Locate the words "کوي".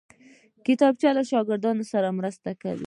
2.61-2.79